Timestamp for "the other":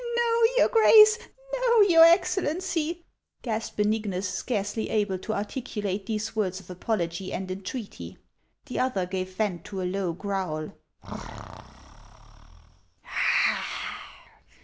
8.65-9.05